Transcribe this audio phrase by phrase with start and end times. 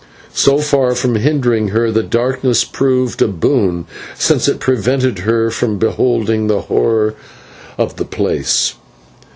[0.33, 3.85] So far from hindering her, the darkness proved a boon,
[4.17, 7.13] since it prevented her from beholding the horror
[7.77, 8.73] of the place.